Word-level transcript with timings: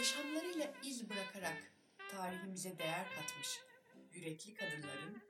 Yaşamlarıyla 0.00 0.66
iz 0.82 1.10
bırakarak 1.10 1.72
tarihimize 2.10 2.78
değer 2.78 3.06
katmış 3.14 3.60
yürekli 4.12 4.54
kadınların 4.54 5.22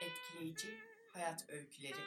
etkileyici 0.00 0.78
hayat 1.12 1.50
öyküleri. 1.50 2.00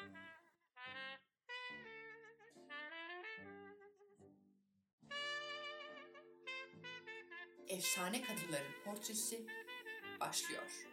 Efsane 7.68 8.22
kadınların 8.22 8.84
portresi 8.86 9.45
başlıyor. 10.20 10.88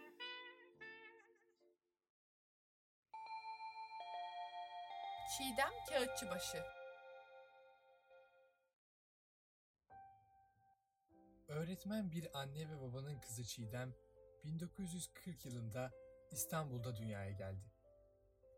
Çiğdem 5.39 5.73
Kağıtçıbaşı 5.89 6.82
Öğretmen 11.53 12.13
bir 12.13 12.39
anne 12.39 12.69
ve 12.69 12.81
babanın 12.81 13.21
kızı 13.21 13.45
Çiğdem 13.45 13.95
1940 14.45 15.45
yılında 15.45 15.91
İstanbul'da 16.31 16.97
dünyaya 16.97 17.31
geldi. 17.31 17.73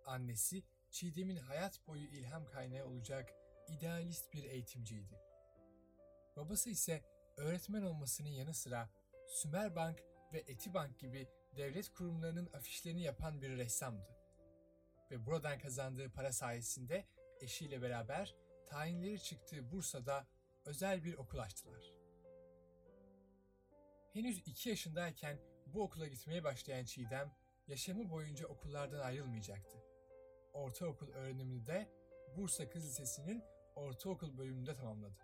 Annesi 0.07 0.63
Çiğdem'in 0.91 1.37
hayat 1.37 1.87
boyu 1.89 2.07
ilham 2.07 2.47
kaynağı 2.47 2.87
olacak 2.87 3.35
idealist 3.69 4.33
bir 4.33 4.45
eğitimciydi. 4.45 5.21
Babası 6.37 6.71
ise 6.71 7.05
öğretmen 7.37 7.83
olmasının 7.83 8.29
yanı 8.29 8.55
sıra 8.55 8.91
Sümerbank 9.27 10.05
ve 10.33 10.39
Etibank 10.39 10.99
gibi 10.99 11.29
devlet 11.57 11.89
kurumlarının 11.89 12.51
afişlerini 12.53 13.03
yapan 13.03 13.43
bir 13.43 13.51
ressamdı. 13.51 14.17
Ve 15.11 15.27
buradan 15.27 15.59
kazandığı 15.59 16.13
para 16.13 16.33
sayesinde 16.33 17.05
eşiyle 17.41 17.83
beraber 17.83 18.35
tayinleri 18.67 19.23
çıktığı 19.23 19.73
Bursa'da 19.73 20.27
özel 20.65 21.05
bir 21.05 21.15
okul 21.15 21.39
açtılar. 21.39 22.04
Henüz 24.15 24.39
iki 24.39 24.69
yaşındayken 24.69 25.39
bu 25.67 25.83
okula 25.83 26.07
gitmeye 26.07 26.45
başlayan 26.45 26.85
Çiğdem, 26.85 27.33
yaşamı 27.67 28.11
boyunca 28.11 28.47
okullardan 28.47 29.01
ayrılmayacaktı. 29.01 29.79
Ortaokul 30.53 31.09
öğrenimini 31.09 31.67
de 31.67 31.89
Bursa 32.37 32.69
Kız 32.69 32.85
Lisesi'nin 32.85 33.43
ortaokul 33.77 34.39
bölümünde 34.39 34.75
tamamladı. 34.75 35.17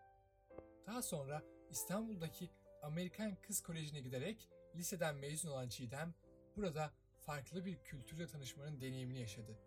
Daha 0.86 1.02
sonra 1.02 1.42
İstanbul'daki 1.70 2.50
Amerikan 2.82 3.36
Kız 3.42 3.62
Koleji'ne 3.62 4.00
giderek 4.00 4.48
liseden 4.76 5.16
mezun 5.16 5.50
olan 5.50 5.68
Çiğdem, 5.68 6.14
burada 6.56 6.92
farklı 7.18 7.64
bir 7.64 7.76
kültürle 7.76 8.26
tanışmanın 8.26 8.80
deneyimini 8.80 9.20
yaşadı 9.20 9.58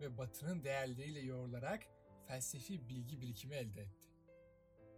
ve 0.00 0.18
Batı'nın 0.18 0.64
değerleriyle 0.64 1.20
yoğrularak 1.20 1.82
felsefi 2.26 2.88
bilgi 2.88 3.20
birikimi 3.20 3.54
elde 3.54 3.80
etti. 3.80 4.04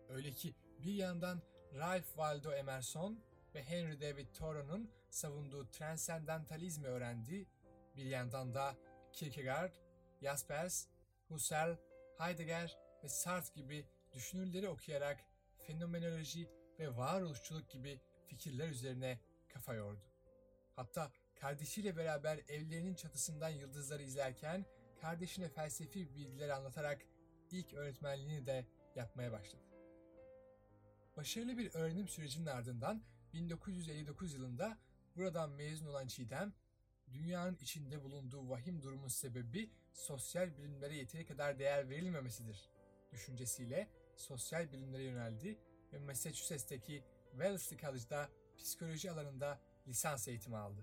Öyle 0.08 0.33
ki 0.33 0.55
bir 0.83 0.95
yandan 0.95 1.42
Ralph 1.75 2.06
Waldo 2.06 2.53
Emerson 2.53 3.19
ve 3.56 3.62
Henry 3.62 4.00
David 4.00 4.26
Thoreau'nun 4.34 4.90
savunduğu 5.10 5.70
transendentalizmi 5.70 6.86
öğrendi, 6.86 7.46
bir 7.96 8.04
yandan 8.04 8.54
da 8.54 8.76
Kierkegaard, 9.12 9.74
Jaspers, 10.22 10.86
Husserl, 11.28 11.77
Heidegger 12.18 12.78
ve 13.04 13.08
Sartre 13.08 13.60
gibi 13.60 13.86
düşünürleri 14.12 14.68
okuyarak 14.68 15.24
fenomenoloji 15.58 16.50
ve 16.78 16.96
varoluşçuluk 16.96 17.70
gibi 17.70 18.00
fikirler 18.27 18.68
üzerine 18.68 19.20
kafa 19.48 19.74
yordu. 19.74 20.04
Hatta 20.74 21.12
kardeşiyle 21.34 21.96
beraber 21.96 22.38
evlerinin 22.48 22.94
çatısından 22.94 23.48
yıldızları 23.48 24.02
izlerken 24.02 24.64
kardeşine 25.00 25.48
felsefi 25.48 26.14
bilgiler 26.14 26.48
anlatarak 26.48 27.06
ilk 27.50 27.74
öğretmenliğini 27.74 28.46
de 28.46 28.66
yapmaya 28.96 29.33
başladı. 29.33 29.62
Başarılı 31.16 31.58
bir 31.58 31.74
öğrenim 31.74 32.08
sürecinin 32.08 32.46
ardından 32.46 33.02
1959 33.33 34.35
yılında 34.35 34.79
buradan 35.17 35.51
mezun 35.51 35.87
olan 35.87 36.07
Çiğdem, 36.07 36.53
dünyanın 37.13 37.57
içinde 37.61 38.03
bulunduğu 38.03 38.48
vahim 38.48 38.83
durumun 38.83 39.09
sebebi 39.09 39.70
sosyal 39.92 40.57
bilimlere 40.57 40.95
yeteri 40.97 41.27
kadar 41.27 41.59
değer 41.59 41.89
verilmemesidir 41.89 42.70
düşüncesiyle 43.13 43.89
sosyal 44.17 44.73
bilimlere 44.73 45.03
yöneldi 45.03 45.59
ve 45.92 45.98
Massachusetts'teki 45.98 47.05
Wellesley 47.31 47.81
College'da 47.81 48.29
psikoloji 48.59 49.11
alanında 49.11 49.61
lisans 49.89 50.29
eğitimi 50.29 50.57
aldı. 50.57 50.81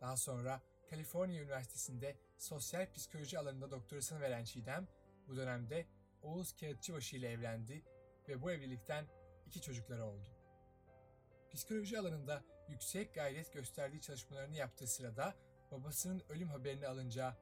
Daha 0.00 0.16
sonra 0.16 0.62
Kaliforniya 0.90 1.42
Üniversitesi'nde 1.42 2.16
sosyal 2.38 2.92
psikoloji 2.92 3.38
alanında 3.38 3.70
doktorasını 3.70 4.20
veren 4.20 4.44
Çiğdem, 4.44 4.88
bu 5.28 5.36
dönemde 5.36 5.86
Oğuz 6.22 6.52
Kağıtçıbaşı 6.52 7.16
ile 7.16 7.30
evlendi 7.30 7.82
ve 8.28 8.42
bu 8.42 8.50
evlilikten 8.50 9.06
iki 9.46 9.60
çocukları 9.60 10.04
oldu. 10.04 10.37
Psikoloji 11.52 11.98
alanında 11.98 12.44
yüksek 12.68 13.14
gayret 13.14 13.52
gösterdiği 13.52 14.00
çalışmalarını 14.00 14.56
yaptığı 14.56 14.86
sırada 14.86 15.34
babasının 15.70 16.22
ölüm 16.28 16.48
haberini 16.48 16.86
alınca 16.86 17.36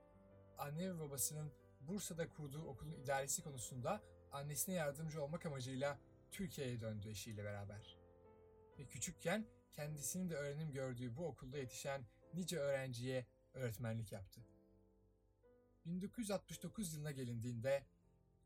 anne 0.59 0.95
ve 0.95 0.99
babasının 0.99 1.53
Bursa'da 1.81 2.29
kurduğu 2.29 2.65
okulun 2.65 2.93
idaresi 2.93 3.43
konusunda 3.43 4.03
annesine 4.33 4.75
yardımcı 4.75 5.23
olmak 5.23 5.47
amacıyla 5.47 5.99
Türkiye'ye 6.31 6.81
döndü 6.81 7.09
eşiyle 7.09 7.45
beraber. 7.45 7.97
Ve 8.79 8.87
küçükken 8.87 9.47
kendisinin 9.73 10.31
de 10.31 10.35
öğrenim 10.35 10.73
gördüğü 10.73 11.17
bu 11.17 11.27
okulda 11.27 11.59
yetişen 11.59 12.07
nice 12.35 12.59
öğrenciye 12.59 13.27
öğretmenlik 13.55 14.13
yaptı. 14.13 14.41
1969 15.87 16.95
yılına 16.95 17.11
gelindiğinde 17.11 17.87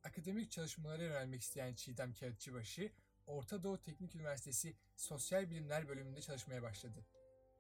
akademik 0.05 0.51
çalışmalara 0.51 1.03
yönelmek 1.03 1.41
isteyen 1.41 1.75
Çiğdem 1.75 2.15
Kağıtçıbaşı 2.15 2.93
Orta 3.31 3.63
Doğu 3.63 3.79
Teknik 3.79 4.15
Üniversitesi 4.15 4.77
Sosyal 4.97 5.51
Bilimler 5.51 5.89
bölümünde 5.89 6.21
çalışmaya 6.21 6.63
başladı. 6.63 7.07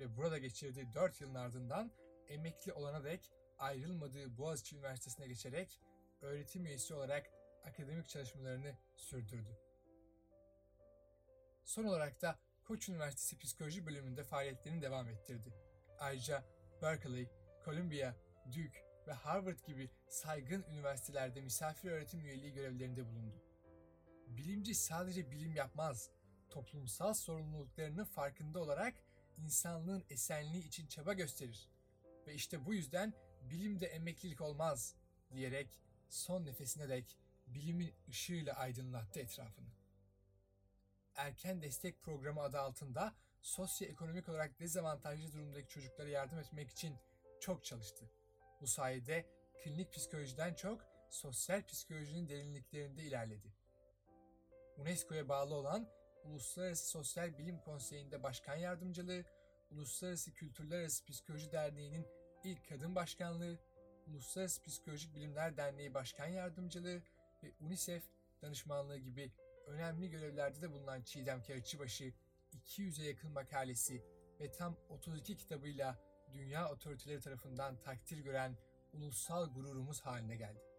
Ve 0.00 0.16
burada 0.16 0.38
geçirdiği 0.38 0.94
4 0.94 1.20
yılın 1.20 1.34
ardından 1.34 1.91
emekli 2.28 2.72
olana 2.72 3.04
dek 3.04 3.31
ayrılmadığı 3.58 4.38
Boğaziçi 4.38 4.76
Üniversitesi'ne 4.76 5.26
geçerek 5.26 5.81
öğretim 6.20 6.66
üyesi 6.66 6.94
olarak 6.94 7.31
akademik 7.64 8.08
çalışmalarını 8.08 8.76
sürdürdü. 8.97 9.58
Son 11.64 11.84
olarak 11.84 12.22
da 12.22 12.38
Koç 12.64 12.88
Üniversitesi 12.88 13.38
Psikoloji 13.38 13.87
bölümünde 13.87 14.25
faaliyetlerini 14.25 14.82
devam 14.82 15.08
ettirdi. 15.08 15.54
Ayrıca 15.98 16.44
Berkeley, 16.82 17.28
Columbia, 17.64 18.14
Duke 18.47 18.84
ve 19.06 19.12
Harvard 19.12 19.58
gibi 19.66 19.91
saygın 20.08 20.62
üniversitelerde 20.62 21.41
misafir 21.41 21.91
öğretim 21.91 22.20
üyeliği 22.20 22.52
görevlerinde 22.52 23.06
bulundu 23.06 23.50
bilimci 24.37 24.75
sadece 24.75 25.31
bilim 25.31 25.55
yapmaz, 25.55 26.11
toplumsal 26.51 27.15
sorumluluklarının 27.15 28.05
farkında 28.05 28.61
olarak 28.61 28.95
insanlığın 29.37 30.05
esenliği 30.11 30.67
için 30.67 30.87
çaba 30.87 31.13
gösterir. 31.13 31.69
Ve 32.27 32.35
işte 32.35 32.67
bu 32.67 32.75
yüzden 32.75 33.15
bilimde 33.51 33.87
emeklilik 33.87 34.41
olmaz 34.41 34.95
diyerek 35.33 35.81
son 36.09 36.45
nefesine 36.45 36.89
dek 36.89 37.19
bilimin 37.47 37.95
ışığıyla 38.09 38.55
aydınlattı 38.55 39.21
etrafını. 39.21 39.69
Erken 41.15 41.62
Destek 41.62 42.03
Programı 42.03 42.41
adı 42.41 42.59
altında 42.59 43.15
sosyoekonomik 43.43 44.29
olarak 44.29 44.61
dezavantajlı 44.61 45.33
durumdaki 45.33 45.69
çocuklara 45.69 46.09
yardım 46.09 46.39
etmek 46.39 46.71
için 46.71 46.97
çok 47.41 47.65
çalıştı. 47.65 48.11
Bu 48.61 48.67
sayede 48.67 49.27
klinik 49.65 49.93
psikolojiden 49.93 50.55
çok 50.55 50.87
sosyal 51.11 51.67
psikolojinin 51.67 52.29
derinliklerinde 52.29 53.03
ilerledi. 53.03 53.59
UNESCO'ya 54.81 55.29
bağlı 55.29 55.55
olan 55.55 55.89
Uluslararası 56.25 56.89
Sosyal 56.89 57.39
Bilim 57.39 57.59
Konseyi'nde 57.59 58.23
başkan 58.23 58.57
yardımcılığı, 58.57 59.25
Uluslararası 59.71 60.35
Kültürler 60.35 60.81
Arası 60.81 61.05
Psikoloji 61.05 61.53
Derneği'nin 61.53 62.06
ilk 62.44 62.69
kadın 62.69 62.94
başkanlığı, 62.94 63.59
Uluslararası 64.06 64.62
Psikolojik 64.62 65.15
Bilimler 65.15 65.56
Derneği 65.56 65.94
Başkan 65.94 66.27
Yardımcılığı 66.27 67.03
ve 67.43 67.53
UNICEF 67.61 68.03
danışmanlığı 68.43 68.99
gibi 68.99 69.32
önemli 69.67 70.11
görevlerde 70.11 70.62
de 70.62 70.73
bulunan 70.73 71.03
Çiğdem 71.03 71.43
Kağıtçıbaşı, 71.43 72.12
200'e 72.53 73.06
yakın 73.06 73.31
makalesi 73.31 74.03
ve 74.41 74.53
tam 74.53 74.76
32 74.88 75.37
kitabıyla 75.37 75.99
dünya 76.33 76.73
otoriteleri 76.73 77.21
tarafından 77.21 77.76
takdir 77.76 78.19
gören 78.19 78.56
ulusal 78.93 79.55
gururumuz 79.55 80.00
haline 80.00 80.37
geldi. 80.37 80.69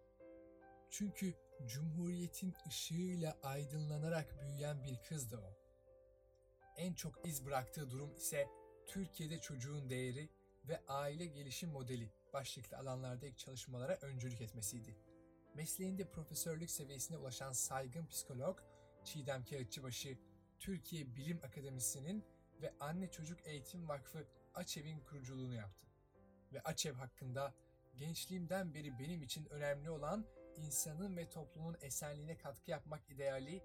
Çünkü 0.91 1.33
Cumhuriyetin 1.65 2.55
ışığıyla 2.67 3.37
aydınlanarak 3.43 4.41
büyüyen 4.41 4.83
bir 4.83 4.97
kızdı 5.09 5.37
o. 5.37 5.57
En 6.77 6.93
çok 6.93 7.27
iz 7.27 7.45
bıraktığı 7.45 7.89
durum 7.89 8.15
ise 8.15 8.47
Türkiye'de 8.87 9.37
çocuğun 9.37 9.89
değeri 9.89 10.29
ve 10.67 10.81
aile 10.87 11.25
gelişim 11.25 11.69
modeli 11.69 12.11
başlıklı 12.33 12.77
alanlarda 12.77 13.25
ilk 13.25 13.37
çalışmalara 13.37 13.97
öncülük 14.01 14.41
etmesiydi. 14.41 14.97
Mesleğinde 15.55 16.09
profesörlük 16.09 16.71
seviyesine 16.71 17.17
ulaşan 17.17 17.51
saygın 17.51 18.05
psikolog 18.05 18.59
Çiğdem 19.03 19.45
Kağıtçıbaşı, 19.45 20.17
Türkiye 20.59 21.15
Bilim 21.15 21.39
Akademisi'nin 21.43 22.25
ve 22.61 22.73
Anne 22.79 23.11
Çocuk 23.11 23.47
Eğitim 23.47 23.89
Vakfı 23.89 24.27
AÇEV'in 24.53 24.99
kuruculuğunu 24.99 25.55
yaptı. 25.55 25.87
Ve 26.53 26.61
AÇEV 26.61 26.93
hakkında 26.93 27.53
gençliğimden 27.95 28.73
beri 28.73 28.99
benim 28.99 29.23
için 29.23 29.45
önemli 29.45 29.89
olan 29.89 30.25
insanın 30.57 31.17
ve 31.17 31.29
toplumun 31.29 31.77
esenliğine 31.81 32.37
katkı 32.37 32.71
yapmak 32.71 33.09
ideali 33.09 33.63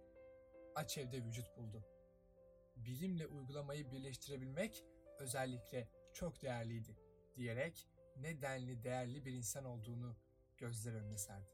Açev'de 0.75 1.25
vücut 1.25 1.57
buldu. 1.57 1.85
bilimle 2.77 3.27
uygulamayı 3.27 3.91
birleştirebilmek 3.91 4.85
özellikle 5.19 5.89
çok 6.13 6.43
değerliydi 6.43 6.97
diyerek 7.37 7.89
ne 8.17 8.43
denli 8.43 8.83
değerli 8.83 9.25
bir 9.25 9.33
insan 9.33 9.65
olduğunu 9.65 10.17
gözler 10.59 10.93
önüne 10.93 11.19
serdi. 11.19 11.51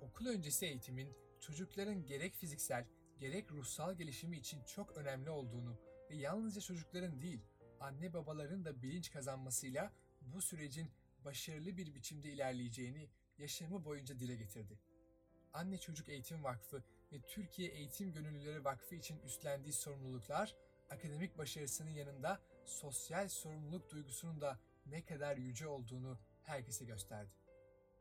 Okul 0.00 0.26
öncesi 0.26 0.66
eğitimin 0.66 1.16
çocukların 1.40 2.06
gerek 2.06 2.34
fiziksel 2.34 2.86
gerek 3.18 3.52
ruhsal 3.52 3.94
gelişimi 3.94 4.36
için 4.36 4.64
çok 4.64 4.96
önemli 4.96 5.30
olduğunu 5.30 5.80
ve 6.10 6.16
yalnızca 6.16 6.60
çocukların 6.60 7.20
değil, 7.20 7.40
anne 7.80 8.12
babaların 8.12 8.64
da 8.64 8.82
bilinç 8.82 9.10
kazanmasıyla 9.10 9.92
bu 10.20 10.42
sürecin 10.42 10.90
başarılı 11.24 11.76
bir 11.76 11.94
biçimde 11.94 12.32
ilerleyeceğini 12.32 13.08
yaşamı 13.40 13.84
boyunca 13.84 14.18
dile 14.18 14.36
getirdi. 14.36 14.78
Anne 15.52 15.78
Çocuk 15.78 16.08
Eğitim 16.08 16.44
Vakfı 16.44 16.82
ve 17.12 17.20
Türkiye 17.20 17.68
Eğitim 17.68 18.12
Gönüllüleri 18.12 18.64
Vakfı 18.64 18.94
için 18.94 19.18
üstlendiği 19.18 19.72
sorumluluklar, 19.72 20.56
akademik 20.90 21.38
başarısının 21.38 21.90
yanında 21.90 22.40
sosyal 22.64 23.28
sorumluluk 23.28 23.90
duygusunun 23.90 24.40
da 24.40 24.58
ne 24.86 25.04
kadar 25.04 25.36
yüce 25.36 25.68
olduğunu 25.68 26.18
herkese 26.42 26.84
gösterdi. 26.84 27.30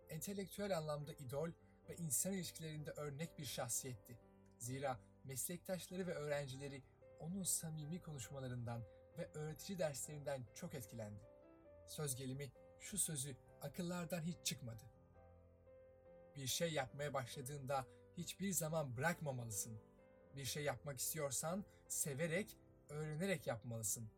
Entelektüel 0.10 0.78
anlamda 0.78 1.14
idol 1.14 1.50
ve 1.90 1.96
insan 1.96 2.34
ilişkilerinde 2.34 2.92
örnek 2.92 3.40
bir 3.40 3.46
şahsiyetti. 3.46 4.20
Zira 4.58 5.00
meslektaşları 5.24 6.08
ve 6.08 6.14
öğrencileri 6.14 6.84
onun 7.20 7.44
samimi 7.44 8.02
konuşmalarından 8.02 8.84
ve 9.18 9.30
öğretici 9.34 9.80
derslerinden 9.80 10.46
çok 10.56 10.74
etkilendi. 10.74 11.24
Söz 11.88 12.16
gelimi 12.16 12.52
şu 12.80 12.98
sözü 12.98 13.36
akıllardan 13.62 14.22
hiç 14.22 14.38
çıkmadı. 14.44 14.99
Bir 16.40 16.48
şey 16.48 16.74
yapmaya 16.74 17.14
başladığında 17.14 17.86
hiçbir 18.18 18.52
zaman 18.52 18.98
bırakmamalısın. 18.98 19.80
Bir 20.36 20.46
şey 20.46 20.64
yapmak 20.64 21.00
istiyorsan 21.00 21.66
severek, 21.88 22.58
öğrenerek 22.90 23.48
yapmalısın. 23.48 24.10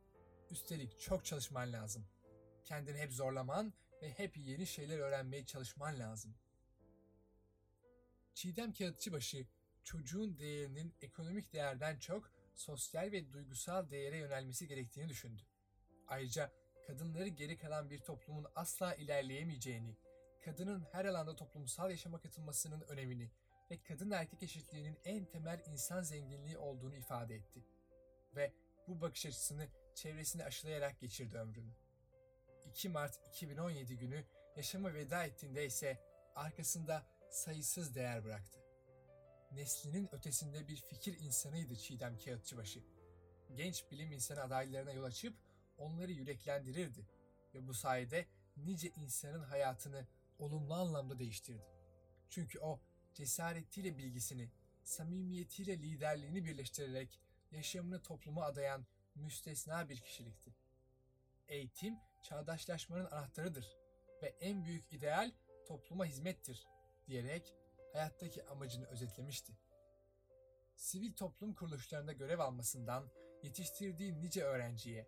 Üstelik 0.51 0.99
çok 0.99 1.25
çalışman 1.25 1.73
lazım. 1.73 2.05
Kendini 2.65 2.97
hep 2.97 3.13
zorlaman 3.13 3.73
ve 4.01 4.09
hep 4.09 4.37
yeni 4.37 4.67
şeyler 4.67 4.99
öğrenmeye 4.99 5.45
çalışman 5.45 5.99
lazım. 5.99 6.35
Çiğdem 8.33 8.73
Kağıtçıbaşı, 8.73 9.47
çocuğun 9.83 10.39
değerinin 10.39 10.93
ekonomik 11.01 11.53
değerden 11.53 11.99
çok 11.99 12.31
sosyal 12.55 13.11
ve 13.11 13.33
duygusal 13.33 13.89
değere 13.89 14.17
yönelmesi 14.17 14.67
gerektiğini 14.67 15.09
düşündü. 15.09 15.41
Ayrıca 16.07 16.51
kadınları 16.87 17.27
geri 17.27 17.57
kalan 17.57 17.89
bir 17.89 17.99
toplumun 17.99 18.45
asla 18.55 18.95
ilerleyemeyeceğini, 18.95 19.95
kadının 20.41 20.87
her 20.91 21.05
alanda 21.05 21.35
toplumsal 21.35 21.91
yaşama 21.91 22.21
katılmasının 22.21 22.81
önemini 22.81 23.31
ve 23.71 23.83
kadın 23.83 24.11
erkek 24.11 24.43
eşitliğinin 24.43 24.97
en 25.05 25.25
temel 25.25 25.63
insan 25.67 26.01
zenginliği 26.01 26.57
olduğunu 26.57 26.95
ifade 26.95 27.35
etti. 27.35 27.65
Ve 28.35 28.53
bu 28.87 29.01
bakış 29.01 29.25
açısını 29.25 29.67
çevresine 29.95 30.43
aşılayarak 30.43 30.99
geçirdi 30.99 31.37
ömrünü. 31.37 31.73
2 32.65 32.89
Mart 32.89 33.27
2017 33.27 33.97
günü 33.97 34.25
yaşama 34.55 34.93
veda 34.93 35.25
ettiğinde 35.25 35.65
ise 35.65 35.99
arkasında 36.35 37.05
sayısız 37.29 37.95
değer 37.95 38.23
bıraktı. 38.23 38.59
Neslinin 39.51 40.15
ötesinde 40.15 40.67
bir 40.67 40.75
fikir 40.75 41.19
insanıydı 41.19 41.75
Çiğdem 41.75 42.17
Kağıtçıbaşı. 42.17 42.83
Genç 43.55 43.91
bilim 43.91 44.11
insanı 44.11 44.41
adaylarına 44.41 44.91
yol 44.91 45.03
açıp 45.03 45.33
onları 45.77 46.11
yüreklendirirdi 46.11 47.07
ve 47.53 47.67
bu 47.67 47.73
sayede 47.73 48.25
nice 48.57 48.89
insanın 48.89 49.43
hayatını 49.43 50.07
olumlu 50.41 50.73
anlamda 50.73 51.19
değiştirdi. 51.19 51.65
Çünkü 52.29 52.59
o 52.59 52.79
cesaretiyle 53.13 53.97
bilgisini, 53.97 54.51
samimiyetiyle 54.83 55.77
liderliğini 55.77 56.45
birleştirerek 56.45 57.19
yaşamını 57.51 58.01
topluma 58.01 58.43
adayan 58.43 58.85
müstesna 59.15 59.89
bir 59.89 59.97
kişilikti. 59.97 60.55
Eğitim 61.47 61.99
çağdaşlaşmanın 62.23 63.05
anahtarıdır 63.05 63.77
ve 64.21 64.27
en 64.27 64.65
büyük 64.65 64.93
ideal 64.93 65.31
topluma 65.67 66.05
hizmettir 66.05 66.67
diyerek 67.07 67.55
hayattaki 67.93 68.45
amacını 68.45 68.87
özetlemişti. 68.87 69.53
Sivil 70.75 71.13
toplum 71.13 71.53
kuruluşlarında 71.53 72.13
görev 72.13 72.39
almasından 72.39 73.11
yetiştirdiği 73.43 74.21
nice 74.21 74.43
öğrenciye, 74.43 75.07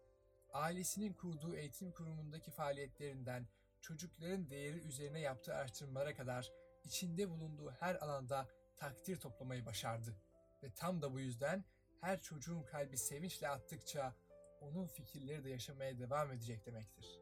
ailesinin 0.53 1.13
kurduğu 1.13 1.55
eğitim 1.55 1.91
kurumundaki 1.91 2.51
faaliyetlerinden 2.51 3.47
çocukların 3.83 4.49
değeri 4.49 4.77
üzerine 4.79 5.19
yaptığı 5.19 5.55
araştırmalara 5.55 6.15
kadar 6.15 6.51
içinde 6.83 7.29
bulunduğu 7.29 7.71
her 7.71 7.95
alanda 7.95 8.47
takdir 8.77 9.19
toplamayı 9.19 9.65
başardı. 9.65 10.15
Ve 10.63 10.73
tam 10.73 11.01
da 11.01 11.13
bu 11.13 11.19
yüzden 11.19 11.63
her 12.01 12.21
çocuğun 12.21 12.63
kalbi 12.63 12.97
sevinçle 12.97 13.49
attıkça 13.49 14.15
onun 14.61 14.87
fikirleri 14.87 15.43
de 15.43 15.49
yaşamaya 15.49 15.99
devam 15.99 16.31
edecek 16.31 16.65
demektir. 16.65 17.19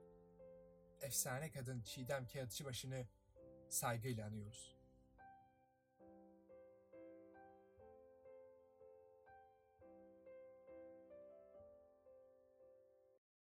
Efsane 1.02 1.52
kadın 1.52 1.82
Çiğdem 1.82 2.28
Kağıtçıbaşı'nı 2.28 3.08
saygıyla 3.70 4.28
anıyoruz. 4.28 4.81